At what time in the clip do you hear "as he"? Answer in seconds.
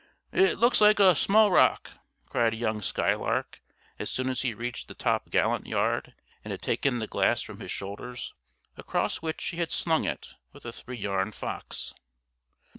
4.29-4.51